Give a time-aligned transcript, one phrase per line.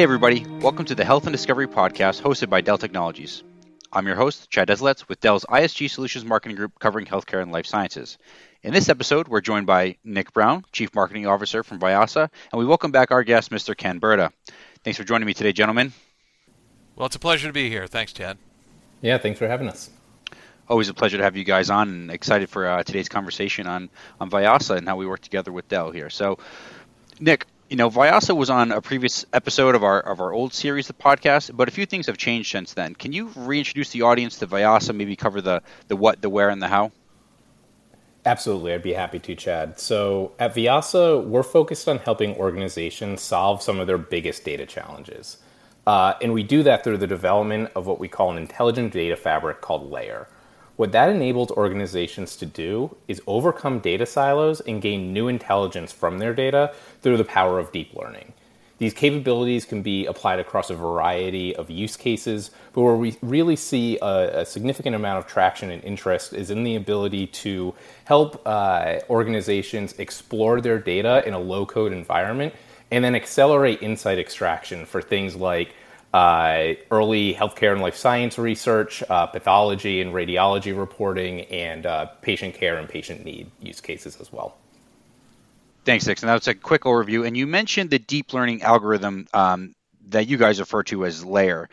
[0.00, 0.46] Hey, everybody.
[0.62, 3.42] Welcome to the Health and Discovery Podcast hosted by Dell Technologies.
[3.92, 7.66] I'm your host, Chad Deslets, with Dell's ISG Solutions Marketing Group covering healthcare and life
[7.66, 8.16] sciences.
[8.62, 12.64] In this episode, we're joined by Nick Brown, Chief Marketing Officer from Vyasa, and we
[12.64, 13.76] welcome back our guest, Mr.
[13.76, 14.32] Ken Burda.
[14.84, 15.92] Thanks for joining me today, gentlemen.
[16.96, 17.86] Well, it's a pleasure to be here.
[17.86, 18.38] Thanks, Chad.
[19.02, 19.90] Yeah, thanks for having us.
[20.66, 23.90] Always a pleasure to have you guys on, and excited for uh, today's conversation on
[24.18, 26.08] on Vyasa and how we work together with Dell here.
[26.08, 26.38] So,
[27.20, 30.90] Nick, you know, Vyasa was on a previous episode of our of our old series
[30.90, 32.96] of podcast, but a few things have changed since then.
[32.96, 34.92] Can you reintroduce the audience to Vyasa?
[34.92, 36.90] Maybe cover the the what, the where, and the how.
[38.26, 39.78] Absolutely, I'd be happy to, Chad.
[39.78, 45.38] So at Vyasa, we're focused on helping organizations solve some of their biggest data challenges.
[45.86, 49.16] Uh, and we do that through the development of what we call an intelligent data
[49.16, 50.26] fabric called Layar.
[50.80, 56.18] What that enables organizations to do is overcome data silos and gain new intelligence from
[56.18, 58.32] their data through the power of deep learning.
[58.78, 63.56] These capabilities can be applied across a variety of use cases, but where we really
[63.56, 67.74] see a, a significant amount of traction and interest is in the ability to
[68.06, 72.54] help uh, organizations explore their data in a low code environment
[72.90, 75.74] and then accelerate insight extraction for things like
[76.12, 82.54] uh, early healthcare and life science research, uh, pathology and radiology reporting, and uh, patient
[82.54, 84.56] care and patient need use cases as well.
[85.84, 86.20] Thanks, Nick.
[86.22, 87.26] And that's a quick overview.
[87.26, 89.74] And you mentioned the deep learning algorithm um,
[90.08, 91.66] that you guys refer to as Layar.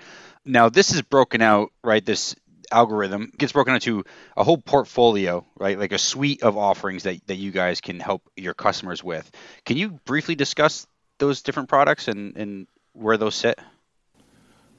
[0.46, 2.06] Now, this is broken out, right?
[2.06, 2.36] This
[2.72, 5.78] algorithm gets broken into a whole portfolio, right?
[5.78, 9.30] Like a suite of offerings that, that you guys can help your customers with.
[9.66, 13.60] Can you briefly discuss those different products and, and where those sit?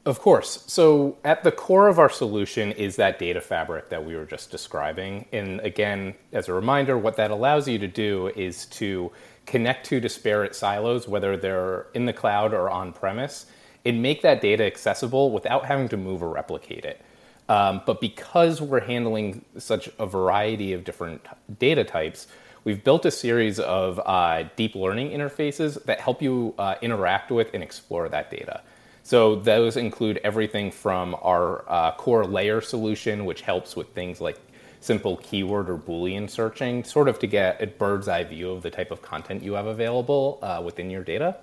[0.08, 0.64] Of course.
[0.66, 4.50] So, at the core of our solution is that data fabric that we were just
[4.50, 5.26] describing.
[5.32, 9.12] And again, as a reminder, what that allows you to do is to
[9.44, 13.44] connect to disparate silos, whether they're in the cloud or on premise,
[13.84, 17.02] and make that data accessible without having to move or replicate it.
[17.50, 21.20] Um, but because we're handling such a variety of different
[21.58, 22.28] data types,
[22.64, 27.50] we've built a series of uh, deep learning interfaces that help you uh, interact with
[27.52, 28.62] and explore that data.
[29.08, 34.38] So those include everything from our uh, core Layar solution, which helps with things like
[34.80, 38.68] simple keyword or Boolean searching, sort of to get a bird's eye view of the
[38.68, 41.38] type of content you have available uh, within your data.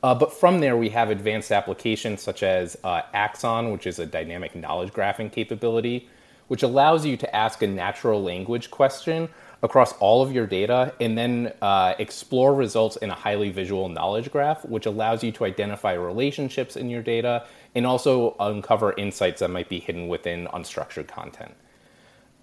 [0.00, 4.06] Uh, but from there, we have advanced applications such as uh, Axon, which is a
[4.06, 6.08] dynamic knowledge graphing capability,
[6.48, 9.28] which allows you to ask a natural language question
[9.62, 14.30] across all of your data and then uh, explore results in a highly visual knowledge
[14.30, 19.50] graph, which allows you to identify relationships in your data and also uncover insights that
[19.50, 21.54] might be hidden within unstructured content.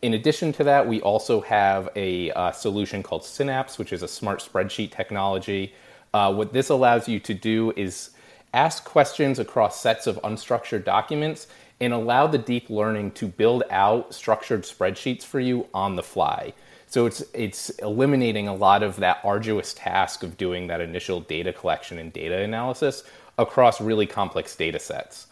[0.01, 4.07] In addition to that, we also have a uh, solution called Synapse, which is a
[4.07, 5.73] smart spreadsheet technology.
[6.13, 8.11] Uh, what this allows you to do is
[8.53, 11.47] ask questions across sets of unstructured documents
[11.81, 16.53] and allow the deep learning to build out structured spreadsheets for you on the fly.
[16.87, 21.53] So it's it's eliminating a lot of that arduous task of doing that initial data
[21.53, 23.03] collection and data analysis
[23.37, 25.27] across really complex data sets.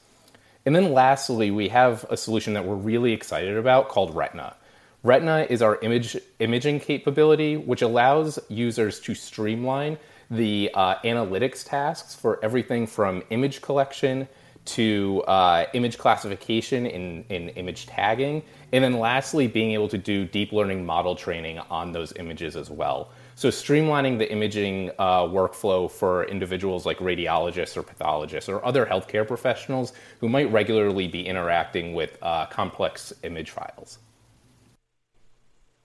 [0.65, 4.55] And then lastly, we have a solution that we're really excited about called Retina.
[5.03, 9.97] Retina is our image imaging capability, which allows users to streamline
[10.29, 14.27] the uh, analytics tasks for everything from image collection
[14.67, 20.25] to uh, image classification in, in image tagging, and then lastly, being able to do
[20.25, 23.09] deep learning model training on those images as well.
[23.35, 29.27] So, streamlining the imaging uh, workflow for individuals like radiologists or pathologists or other healthcare
[29.27, 33.99] professionals who might regularly be interacting with uh, complex image files.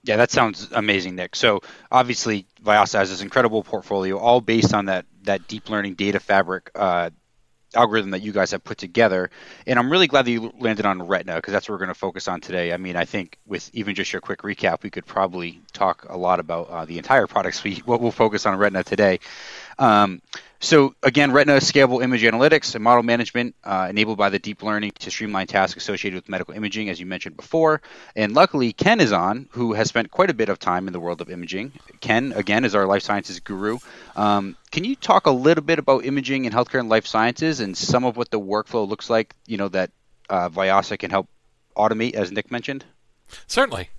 [0.04, 1.37] Yeah, that sounds amazing, Nick.
[1.37, 1.60] So
[1.92, 6.71] obviously, Vyasa has this incredible portfolio, all based on that that deep learning data fabric
[6.75, 7.10] uh,
[7.77, 9.31] algorithm that you guys have put together.
[9.66, 11.95] And I'm really glad that you landed on Retina because that's what we're going to
[11.95, 12.72] focus on today.
[12.72, 16.16] I mean, I think with even just your quick recap, we could probably talk a
[16.16, 17.86] lot about uh, the entire product suite.
[17.92, 19.21] What we'll focus on Retina today.
[19.78, 20.22] Um,
[20.63, 24.92] so again, Retina scalable image analytics and model management uh, enabled by the deep learning
[25.01, 27.83] to streamline tasks associated with medical imaging, as you mentioned before.
[28.15, 31.01] And luckily, Ken is on, who has spent quite a bit of time in the
[31.01, 31.72] world of imaging.
[32.01, 33.78] Ken, again, is our life sciences guru.
[34.15, 37.77] Um, can you talk a little bit about imaging in healthcare and life sciences and
[37.77, 39.34] some of what the workflow looks like?
[39.47, 39.91] You know that
[40.30, 41.28] uh, can help
[41.77, 42.84] automate, as Nick mentioned.
[43.48, 43.91] Certainly.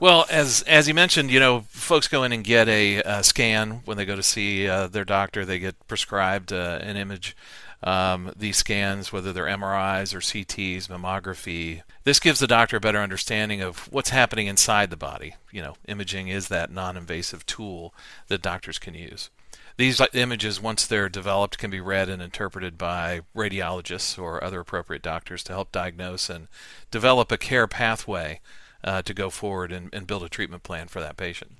[0.00, 3.96] Well, as as you mentioned, you know, folks go in and get a, scan when
[3.96, 5.44] they go to see uh, their doctor.
[5.44, 7.36] They get prescribed uh, an image.
[7.82, 12.98] Um, these scans, whether they're MRIs or CTs, mammography, this gives the doctor a better
[12.98, 15.34] understanding of what's happening inside the body.
[15.52, 17.94] You know, imaging is that non-invasive tool
[18.28, 19.30] that doctors can use.
[19.76, 25.02] These images, once they're developed, can be read and interpreted by radiologists or other appropriate
[25.02, 26.48] doctors to help diagnose and
[26.90, 28.40] develop a care pathway
[28.84, 31.52] uh, to go forward and, and build a treatment plan for that patient.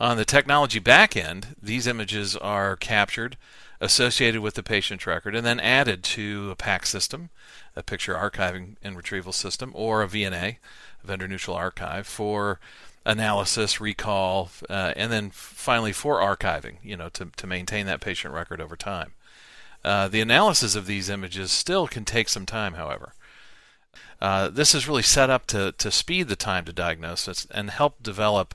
[0.00, 3.36] On the technology back end, these images are captured,
[3.80, 7.30] associated with the patient's record, and then added to a PACS system,
[7.76, 10.56] a picture archiving and retrieval system, or a VNA,
[11.02, 12.58] a vendor neutral archive, for
[13.04, 18.32] analysis, recall, uh, and then finally for archiving, you know, to, to maintain that patient
[18.32, 19.12] record over time.
[19.84, 23.14] Uh, the analysis of these images still can take some time, however.
[24.20, 28.02] Uh, this is really set up to, to speed the time to diagnosis and help
[28.02, 28.54] develop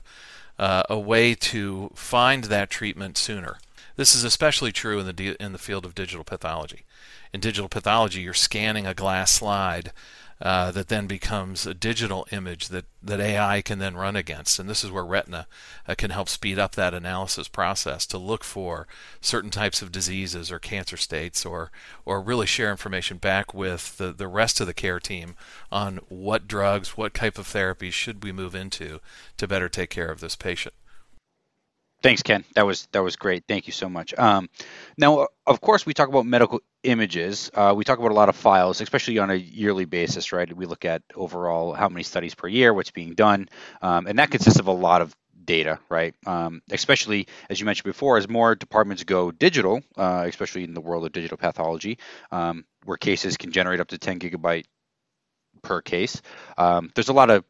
[0.58, 3.58] uh, a way to find that treatment sooner.
[3.96, 6.84] This is especially true in the in the field of digital pathology.
[7.32, 9.92] In digital pathology, you're scanning a glass slide
[10.40, 14.58] uh, that then becomes a digital image that, that AI can then run against.
[14.58, 15.46] And this is where Retina
[15.86, 18.86] uh, can help speed up that analysis process to look for
[19.20, 21.70] certain types of diseases or cancer states or,
[22.04, 25.34] or really share information back with the, the rest of the care team
[25.72, 29.00] on what drugs, what type of therapies should we move into
[29.36, 30.74] to better take care of this patient.
[32.00, 32.44] Thanks, Ken.
[32.54, 33.44] That was that was great.
[33.48, 34.14] Thank you so much.
[34.16, 34.48] Um,
[34.96, 37.50] now, of course, we talk about medical images.
[37.52, 40.54] Uh, we talk about a lot of files, especially on a yearly basis, right?
[40.56, 43.48] We look at overall how many studies per year, what's being done,
[43.82, 45.14] um, and that consists of a lot of
[45.44, 46.14] data, right?
[46.24, 50.80] Um, especially as you mentioned before, as more departments go digital, uh, especially in the
[50.80, 51.98] world of digital pathology,
[52.30, 54.66] um, where cases can generate up to 10 gigabyte
[55.62, 56.22] per case.
[56.56, 57.44] Um, there's a lot of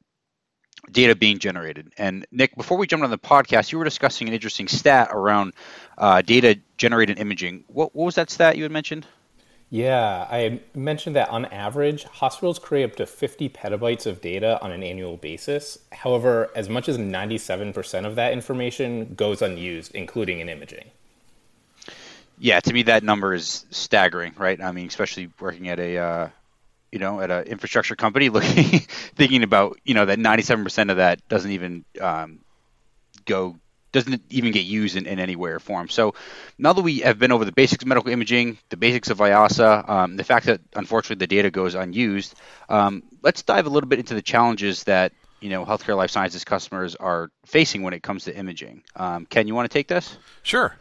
[0.90, 1.92] data being generated.
[1.98, 5.52] And Nick, before we jumped on the podcast, you were discussing an interesting stat around
[5.96, 7.64] uh, data generated imaging.
[7.68, 9.06] What, what was that stat you had mentioned?
[9.70, 14.72] Yeah, I mentioned that on average, hospitals create up to 50 petabytes of data on
[14.72, 15.78] an annual basis.
[15.92, 20.90] However, as much as 97% of that information goes unused, including in imaging.
[22.38, 24.62] Yeah, to me, that number is staggering, right?
[24.62, 26.28] I mean, especially working at a uh,
[26.92, 28.80] you know, at an infrastructure company, looking,
[29.16, 32.40] thinking about, you know, that 97% of that doesn't even um,
[33.24, 33.56] go,
[33.92, 35.88] doesn't even get used in, in any way or form.
[35.88, 36.14] So
[36.58, 39.84] now that we have been over the basics of medical imaging, the basics of Vyasa,
[39.88, 42.34] um, the fact that unfortunately the data goes unused,
[42.68, 46.44] um, let's dive a little bit into the challenges that you know healthcare life sciences
[46.44, 48.82] customers are facing when it comes to imaging.
[48.96, 50.18] Um, Ken, you want to take this?
[50.42, 50.74] Sure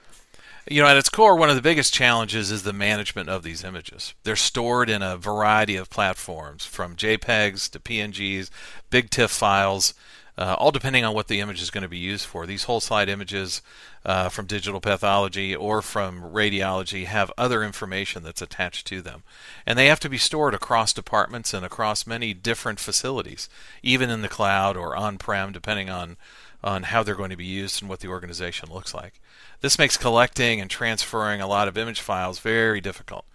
[0.70, 3.64] you know, at its core, one of the biggest challenges is the management of these
[3.64, 4.14] images.
[4.24, 8.50] They're stored in a variety of platforms, from JPEGs to PNGs,
[8.90, 9.94] big TIFF files,
[10.38, 12.46] uh, all depending on what the image is going to be used for.
[12.46, 13.62] These whole slide images
[14.06, 19.24] uh, from digital pathology or from radiology have other information that's attached to them.
[19.66, 23.50] And they have to be stored across departments and across many different facilities,
[23.82, 26.18] even in the cloud or on prem, depending on,
[26.64, 29.20] on how they're going to be used and what the organization looks like.
[29.62, 33.26] This makes collecting and transferring a lot of image files very difficult.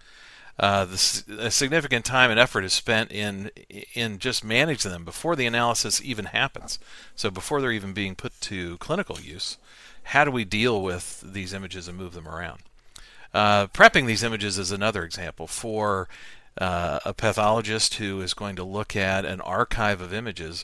[0.59, 3.49] Uh, the, a significant time and effort is spent in
[3.95, 6.77] in just managing them before the analysis even happens.
[7.15, 9.57] So before they're even being put to clinical use,
[10.03, 12.61] how do we deal with these images and move them around?
[13.33, 16.07] Uh, prepping these images is another example for
[16.59, 20.63] uh, a pathologist who is going to look at an archive of images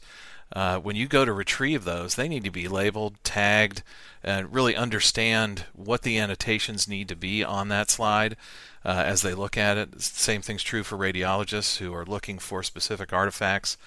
[0.53, 3.83] uh, when you go to retrieve those, they need to be labeled, tagged,
[4.23, 8.35] and really understand what the annotations need to be on that slide
[8.83, 10.01] uh, as they look at it.
[10.01, 13.77] Same thing's true for radiologists who are looking for specific artifacts.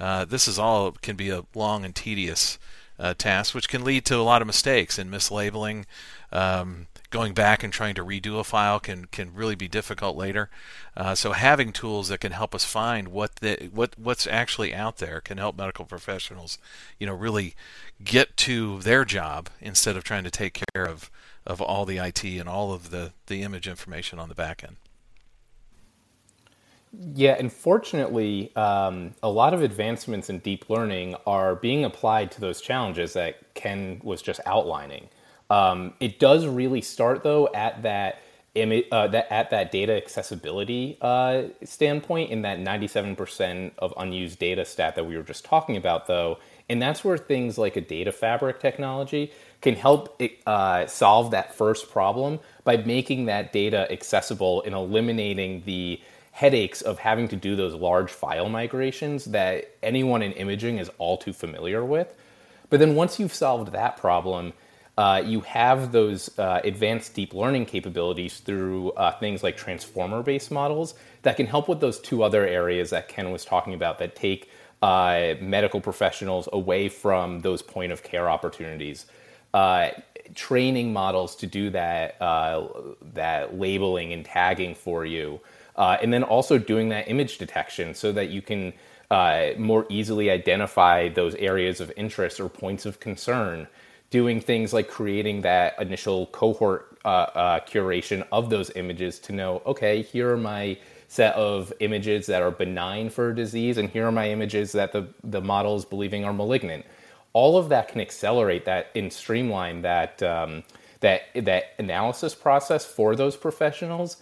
[0.00, 2.58] Uh, this is all can be a long and tedious
[2.98, 5.84] uh, task, which can lead to a lot of mistakes and mislabeling.
[6.32, 10.50] Um, going back and trying to redo a file can can really be difficult later.
[10.96, 14.98] Uh, so having tools that can help us find what the what what's actually out
[14.98, 16.58] there can help medical professionals,
[16.98, 17.54] you know, really
[18.02, 21.10] get to their job instead of trying to take care of
[21.46, 24.76] of all the IT and all of the the image information on the back end.
[27.14, 32.60] Yeah, unfortunately, um, a lot of advancements in deep learning are being applied to those
[32.60, 35.08] challenges that Ken was just outlining.
[35.50, 38.20] Um, it does really start though at that
[38.54, 44.64] image, uh, that at that data accessibility uh, standpoint in that 97% of unused data
[44.64, 46.38] stat that we were just talking about though,
[46.68, 51.90] and that's where things like a data fabric technology can help uh, solve that first
[51.90, 56.00] problem by making that data accessible and eliminating the
[56.32, 61.16] headaches of having to do those large file migrations that anyone in imaging is all
[61.16, 62.12] too familiar with.
[62.68, 64.52] But then once you've solved that problem,
[64.98, 70.50] uh, you have those uh, advanced deep learning capabilities through uh, things like transformer based
[70.50, 74.16] models that can help with those two other areas that Ken was talking about that
[74.16, 74.50] take
[74.82, 79.06] uh, medical professionals away from those point of care opportunities.
[79.54, 79.90] uh,
[80.34, 82.18] training models to do that
[83.14, 85.40] that labeling and tagging for you,
[85.76, 88.72] and then also doing that image detection so that you can
[89.58, 93.66] more easily identify those areas of interest or points of concern.
[94.16, 99.60] Doing things like creating that initial cohort uh, uh, curation of those images to know,
[99.66, 104.06] okay, here are my set of images that are benign for a disease, and here
[104.06, 106.86] are my images that the, the model is believing are malignant.
[107.34, 110.64] All of that can accelerate that and streamline that um,
[111.00, 114.16] that that analysis process for those professionals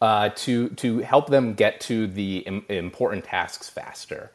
[0.00, 4.30] uh, to to help them get to the Im- important tasks faster.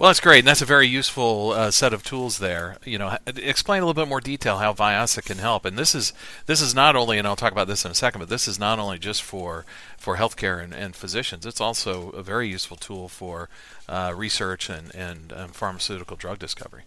[0.00, 2.78] Well, that's great, and that's a very useful uh, set of tools there.
[2.86, 5.66] You know, explain a little bit more detail how Vyasa can help.
[5.66, 6.14] And this is
[6.46, 8.58] this is not only, and I'll talk about this in a second, but this is
[8.58, 9.66] not only just for
[9.98, 11.44] for healthcare and, and physicians.
[11.44, 13.50] It's also a very useful tool for
[13.90, 16.84] uh, research and, and um, pharmaceutical drug discovery.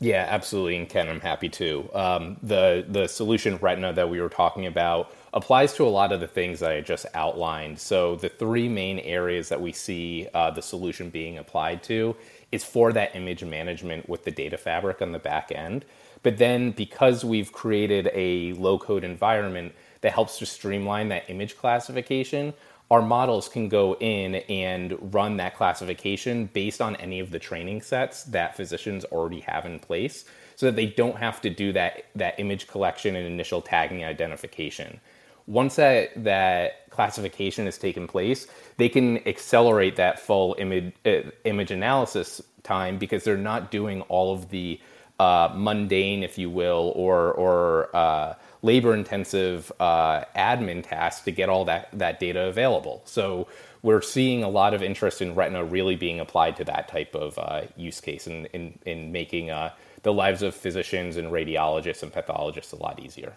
[0.00, 1.88] Yeah, absolutely, and Ken, I'm happy to.
[1.94, 6.20] Um, the the solution Retina that we were talking about applies to a lot of
[6.20, 7.78] the things I just outlined.
[7.78, 12.16] So the three main areas that we see uh, the solution being applied to
[12.52, 15.84] is for that image management with the data fabric on the back end.
[16.22, 21.56] But then because we've created a low code environment that helps to streamline that image
[21.56, 22.52] classification,
[22.90, 27.80] our models can go in and run that classification based on any of the training
[27.80, 30.24] sets that physicians already have in place
[30.56, 35.00] so that they don't have to do that, that image collection and initial tagging identification.
[35.46, 41.70] Once that that classification has taken place, they can accelerate that full image uh, image
[41.70, 44.80] analysis time because they're not doing all of the
[45.18, 51.48] uh, mundane, if you will, or or uh, labor intensive uh, admin tasks to get
[51.48, 53.02] all that that data available.
[53.04, 53.46] So
[53.82, 57.38] we're seeing a lot of interest in Retina really being applied to that type of
[57.38, 59.70] uh, use case and in, in, in, making uh,
[60.02, 63.34] the lives of physicians and radiologists and pathologists a lot easier.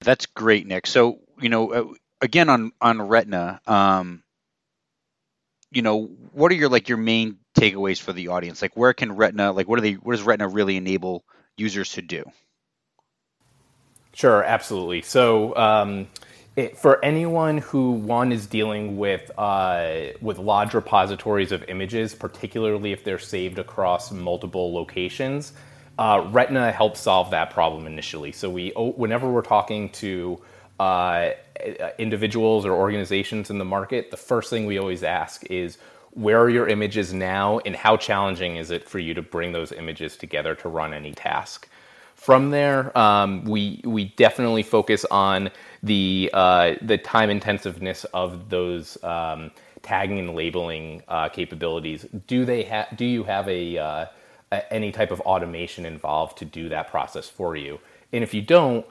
[0.00, 0.86] That's great, Nick.
[0.86, 4.22] So you know, again on on Retina, um,
[5.72, 8.62] you know, what are your like your main takeaways for the audience?
[8.62, 11.24] Like, where can Retina, like, what are they, what does Retina really enable
[11.56, 12.24] users to do?
[14.12, 15.02] Sure, absolutely.
[15.02, 15.56] So.
[15.56, 16.08] Um,
[16.56, 22.92] it, for anyone who one is dealing with uh, with large repositories of images, particularly
[22.92, 25.52] if they're saved across multiple locations,
[25.98, 28.30] uh, Retina helps solve that problem initially.
[28.30, 30.40] So we, whenever we're talking to
[30.78, 31.30] uh,
[31.98, 35.78] individuals or organizations in the market, the first thing we always ask is,
[36.14, 39.72] where are your images now, and how challenging is it for you to bring those
[39.72, 41.68] images together to run any task?
[42.14, 45.50] From there, um, we we definitely focus on
[45.82, 49.50] the uh, the time intensiveness of those um,
[49.82, 52.06] tagging and labeling uh, capabilities.
[52.26, 52.96] Do they have?
[52.96, 54.06] Do you have a uh,
[54.70, 57.80] any type of automation involved to do that process for you.
[58.12, 58.86] And if you don't,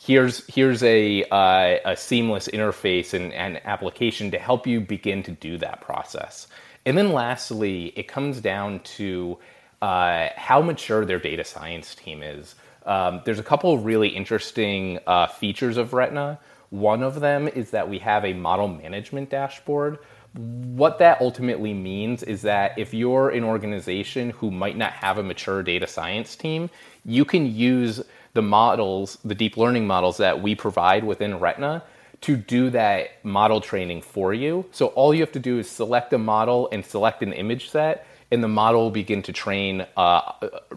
[0.00, 5.32] here's here's a uh, a seamless interface and, and application to help you begin to
[5.32, 6.46] do that process.
[6.86, 9.38] And then lastly, it comes down to
[9.82, 12.54] uh, how mature their data science team is.
[12.86, 16.40] Um, there's a couple of really interesting uh, features of Retina.
[16.70, 19.98] One of them is that we have a model management dashboard
[20.34, 25.22] what that ultimately means is that if you're an organization who might not have a
[25.22, 26.70] mature data science team,
[27.04, 28.00] you can use
[28.32, 31.82] the models, the deep learning models that we provide within Retina
[32.22, 34.64] to do that model training for you.
[34.72, 38.06] So all you have to do is select a model and select an image set,
[38.30, 40.32] and the model will begin to train uh,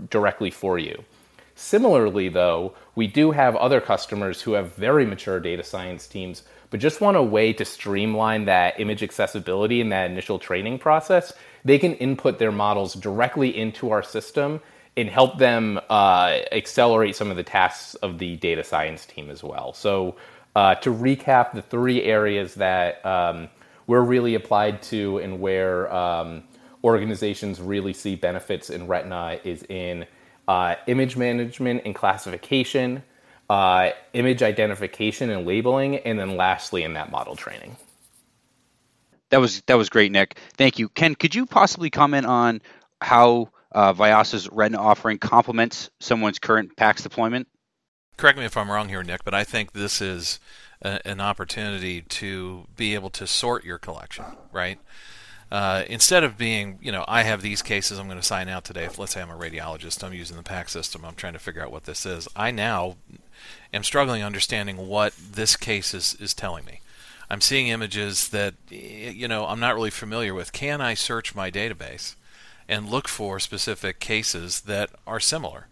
[0.09, 1.03] directly for you.
[1.55, 6.43] Similarly, though, we do have other customers who have very mature data science teams
[6.73, 11.31] but just want a way to streamline that image accessibility and that initial training process,
[11.63, 14.59] they can input their models directly into our system
[14.95, 19.43] and help them uh, accelerate some of the tasks of the data science team as
[19.43, 19.73] well.
[19.73, 20.15] So,
[20.55, 23.49] uh, to recap, the three areas that um,
[23.87, 26.43] we're really applied to and where um,
[26.83, 30.05] organizations really see benefits in Retina is in
[30.47, 33.01] uh, image management and classification,
[33.49, 37.75] uh, image identification and labeling, and then lastly in that model training.
[39.29, 40.37] That was that was great, Nick.
[40.57, 41.15] Thank you, Ken.
[41.15, 42.61] Could you possibly comment on
[43.01, 47.47] how uh, Vyasa's Retina offering complements someone's current PACS deployment?
[48.17, 50.39] Correct me if I'm wrong here, Nick, but I think this is
[50.81, 54.79] a, an opportunity to be able to sort your collection, right?
[55.51, 58.63] Uh, instead of being, you know, I have these cases I'm going to sign out
[58.63, 58.85] today.
[58.85, 61.61] If let's say I'm a radiologist, I'm using the PACS system, I'm trying to figure
[61.61, 62.27] out what this is.
[62.35, 62.95] I now
[63.73, 66.81] am struggling understanding what this case is, is telling me.
[67.29, 70.53] I'm seeing images that, you know, I'm not really familiar with.
[70.53, 72.15] Can I search my database
[72.67, 75.67] and look for specific cases that are similar?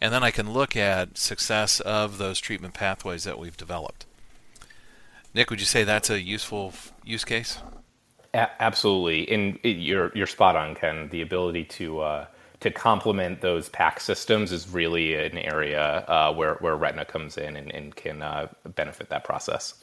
[0.00, 4.06] and then I can look at success of those treatment pathways that we've developed.
[5.34, 6.72] Nick, would you say that's a useful
[7.04, 7.58] use case?
[8.34, 11.08] A- absolutely, and you're you're spot on, Ken.
[11.10, 12.26] The ability to uh,
[12.60, 17.56] to complement those PACS systems is really an area uh, where where Retina comes in
[17.56, 19.74] and, and can uh, benefit that process.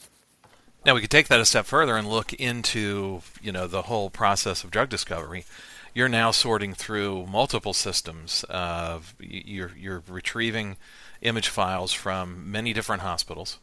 [0.85, 4.09] Now we could take that a step further and look into you know the whole
[4.09, 5.45] process of drug discovery.
[5.93, 8.43] You're now sorting through multiple systems.
[8.49, 10.77] Of You're you're retrieving
[11.21, 13.59] image files from many different hospitals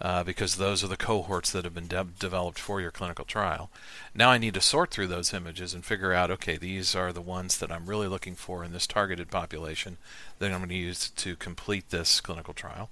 [0.00, 3.70] uh, because those are the cohorts that have been de- developed for your clinical trial.
[4.14, 7.20] Now I need to sort through those images and figure out okay, these are the
[7.20, 9.98] ones that I'm really looking for in this targeted population
[10.38, 12.90] that I'm going to use to complete this clinical trial.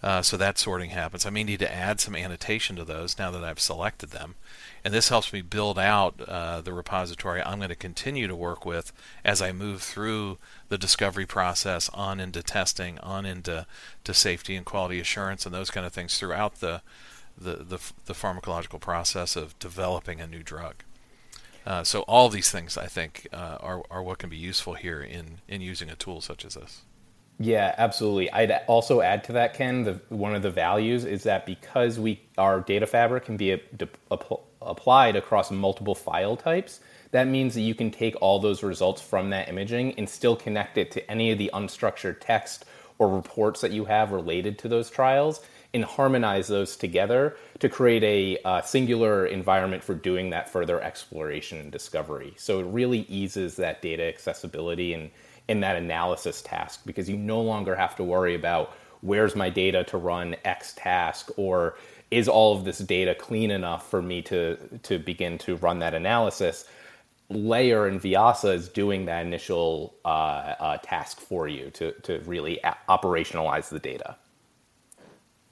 [0.00, 1.26] Uh, so that sorting happens.
[1.26, 4.36] I may need to add some annotation to those now that I've selected them.
[4.84, 8.64] And this helps me build out uh, the repository I'm going to continue to work
[8.64, 8.92] with
[9.24, 10.38] as I move through
[10.68, 13.66] the discovery process on into testing, on into
[14.04, 16.82] to safety and quality assurance and those kind of things throughout the
[17.40, 20.82] the, the, the pharmacological process of developing a new drug.
[21.64, 25.02] Uh, so all these things, I think, uh, are, are what can be useful here
[25.02, 26.82] in, in using a tool such as this.
[27.38, 28.30] Yeah, absolutely.
[28.32, 29.84] I'd also add to that, Ken.
[29.84, 33.60] The, one of the values is that because we our data fabric can be a,
[34.10, 34.18] a,
[34.60, 36.80] applied across multiple file types,
[37.12, 40.78] that means that you can take all those results from that imaging and still connect
[40.78, 42.64] it to any of the unstructured text
[42.98, 45.40] or reports that you have related to those trials
[45.74, 51.58] and harmonize those together to create a uh, singular environment for doing that further exploration
[51.58, 52.34] and discovery.
[52.36, 55.10] So it really eases that data accessibility and
[55.48, 59.84] in that analysis task because you no longer have to worry about where's my data
[59.84, 61.76] to run X task or
[62.10, 65.94] is all of this data clean enough for me to to begin to run that
[65.94, 66.64] analysis
[67.30, 72.58] layer and Vyasa is doing that initial uh, uh, task for you to, to really
[72.64, 74.16] a- operationalize the data.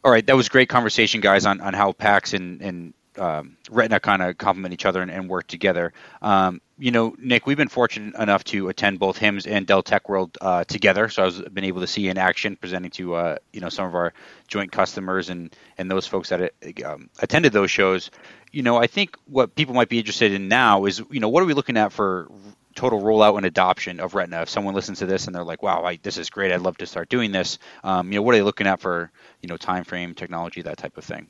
[0.05, 4.01] All right, that was great conversation, guys, on, on how PACS and, and um, Retina
[4.01, 5.93] kind of complement each other and, and work together.
[6.23, 10.09] Um, you know, Nick, we've been fortunate enough to attend both HIMSS and Dell Tech
[10.09, 13.61] World uh, together, so I've been able to see in action presenting to uh, you
[13.61, 14.13] know some of our
[14.49, 16.53] joint customers and and those folks that
[16.85, 18.11] um, attended those shows.
[18.53, 21.43] You know, I think what people might be interested in now is you know what
[21.43, 22.31] are we looking at for
[22.75, 24.43] total rollout and adoption of Retina?
[24.43, 26.53] If someone listens to this and they're like, "Wow, I, this is great!
[26.53, 29.11] I'd love to start doing this," um, you know, what are they looking at for
[29.41, 31.29] you know time frame, technology, that type of thing?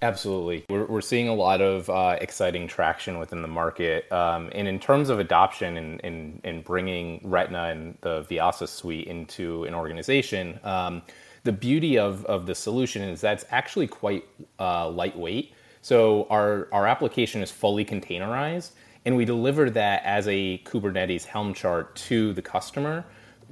[0.00, 0.64] Absolutely.
[0.68, 4.10] We're, we're seeing a lot of uh, exciting traction within the market.
[4.12, 9.08] Um, and in terms of adoption and, and, and, bringing Retina and the Vyasa suite
[9.08, 11.02] into an organization, um,
[11.42, 14.24] the beauty of, of the solution is that's actually quite
[14.60, 15.52] uh, lightweight.
[15.82, 18.72] So our, our application is fully containerized,
[19.04, 23.04] and we deliver that as a Kubernetes Helm chart to the customer,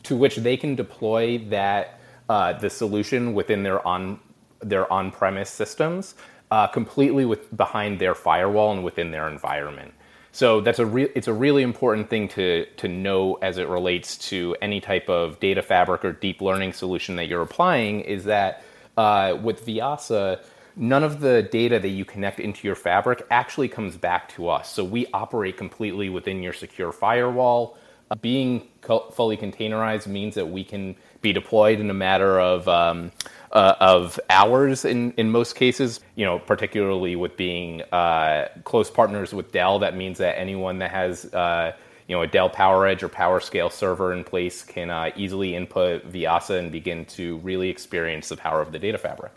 [0.04, 4.20] to which they can deploy that uh, the solution within their on
[4.60, 6.14] their on-premise systems
[6.50, 9.92] uh, completely with behind their firewall and within their environment.
[10.32, 14.18] So that's a re- it's a really important thing to to know as it relates
[14.28, 18.62] to any type of data fabric or deep learning solution that you're applying is that
[18.98, 20.40] uh, with Vyasa,
[20.76, 24.70] none of the data that you connect into your fabric actually comes back to us.
[24.70, 27.78] So we operate completely within your secure firewall.
[28.20, 33.10] Being co- fully containerized means that we can be deployed in a matter of um,
[33.50, 36.00] uh, of hours in, in most cases.
[36.14, 40.92] You know, particularly with being uh, close partners with Dell, that means that anyone that
[40.92, 41.72] has uh,
[42.06, 46.54] you know a Dell PowerEdge or PowerScale server in place can uh, easily input Vyasa
[46.54, 49.32] and begin to really experience the power of the data fabric.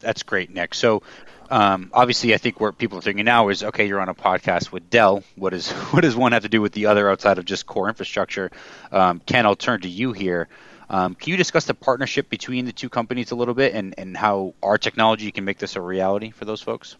[0.00, 0.74] That's great, Nick.
[0.74, 1.02] So.
[1.50, 4.70] Um, obviously, I think what people are thinking now is, okay, you're on a podcast
[4.70, 5.24] with Dell.
[5.34, 7.88] What is what does one have to do with the other outside of just core
[7.88, 8.50] infrastructure?
[8.92, 10.48] Um, Ken, I'll turn to you here.
[10.88, 14.16] Um, can you discuss the partnership between the two companies a little bit and, and
[14.16, 16.96] how our technology can make this a reality for those folks?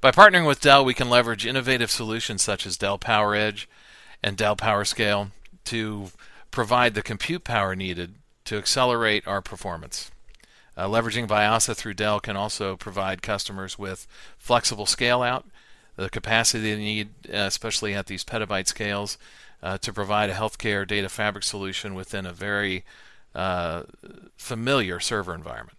[0.00, 3.66] By partnering with Dell, we can leverage innovative solutions such as Dell PowerEdge
[4.22, 5.30] and Dell PowerScale
[5.64, 6.08] to
[6.52, 10.10] provide the compute power needed to accelerate our performance.
[10.76, 14.06] Uh, leveraging Vyasa through Dell can also provide customers with
[14.38, 15.44] flexible scale out,
[15.96, 19.18] the capacity they need, uh, especially at these petabyte scales,
[19.62, 22.84] uh, to provide a healthcare data fabric solution within a very
[23.34, 23.82] uh,
[24.36, 25.76] familiar server environment.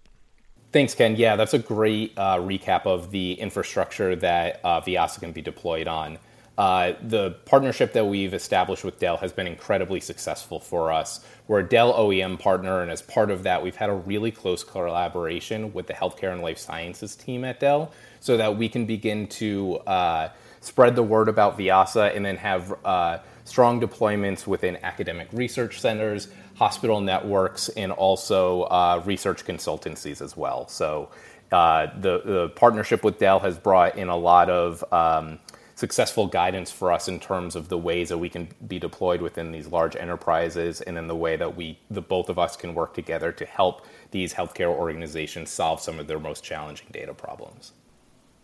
[0.72, 1.16] Thanks, Ken.
[1.16, 5.88] Yeah, that's a great uh, recap of the infrastructure that uh, Vyasa can be deployed
[5.88, 6.18] on.
[6.56, 11.26] The partnership that we've established with Dell has been incredibly successful for us.
[11.48, 14.64] We're a Dell OEM partner, and as part of that, we've had a really close
[14.64, 19.28] collaboration with the healthcare and life sciences team at Dell so that we can begin
[19.28, 20.30] to uh,
[20.62, 26.30] spread the word about Vyasa, and then have uh, strong deployments within academic research centers,
[26.56, 30.68] hospital networks, and also uh, research consultancies as well.
[30.70, 31.10] So
[31.52, 35.40] uh, the, the partnership with Dell has brought in a lot of um,
[35.84, 39.52] successful guidance for us in terms of the ways that we can be deployed within
[39.52, 42.94] these large enterprises and in the way that we the both of us can work
[42.94, 47.74] together to help these healthcare organizations solve some of their most challenging data problems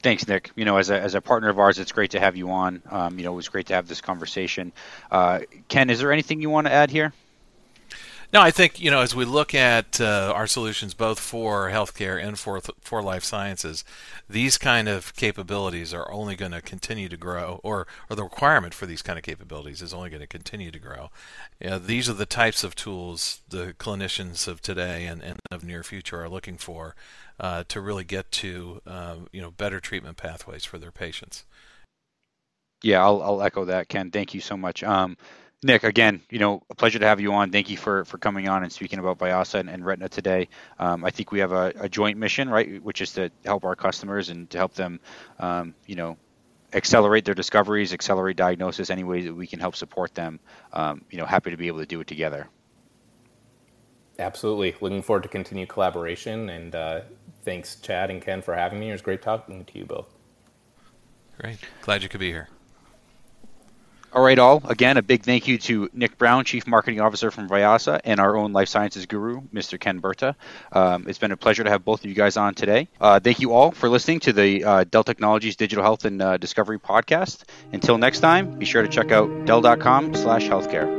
[0.02, 0.52] Thanks, Nick.
[0.56, 2.82] You know, as a, as a partner of ours, it's great to have you on.
[2.90, 4.72] Um, you know, it was great to have this conversation.
[5.12, 7.12] Uh, Ken, is there anything you want to add here?
[8.32, 12.24] No, I think you know as we look at uh, our solutions both for healthcare
[12.24, 13.84] and for for life sciences,
[14.30, 18.76] these kind of capabilities are only going to continue to grow, or or the requirement
[18.76, 21.10] for these kind of capabilities is only going to continue to grow.
[21.60, 25.64] You know, these are the types of tools the clinicians of today and, and of
[25.64, 26.96] near future are looking for
[27.40, 31.46] uh, to really get to uh, you know better treatment pathways for their patients.
[32.84, 34.12] Yeah, I'll, I'll echo that, Ken.
[34.12, 34.84] Thank you so much.
[34.84, 35.18] Um,
[35.62, 37.52] Nick, again, you know, a pleasure to have you on.
[37.52, 40.48] Thank you for, for coming on and speaking about Vyasa and, and Retina today.
[40.78, 43.76] Um, I think we have a, a, joint mission, right, which is to help our
[43.76, 45.02] customers and to help them,
[45.38, 46.18] um, you know,
[46.72, 50.40] accelerate their discoveries, accelerate diagnosis, any way that we can help support them.
[50.72, 52.48] Um, you know, happy to be able to do it together.
[54.18, 54.76] Absolutely.
[54.80, 56.50] Looking forward to continued collaboration.
[56.50, 57.02] And uh,
[57.44, 58.90] thanks, Chad and Ken, for having me.
[58.90, 60.08] It was great talking to you both.
[61.38, 61.58] Great.
[61.82, 62.48] Glad you could be here.
[64.12, 64.64] All right, all.
[64.68, 68.36] Again, a big thank you to Nick Brown, Chief Marketing Officer from Vyasa, and our
[68.36, 69.80] own life sciences guru, Mr.
[69.80, 70.36] Ken Berta.
[70.72, 72.88] Um, it's been a pleasure to have both of you guys on today.
[73.00, 76.38] Uh, thank you all for listening to the uh, Dell Technologies Digital Health and uh,
[76.38, 77.44] Discovery podcast.
[77.72, 80.99] Until next time, be sure to check out dell.com slash healthcare.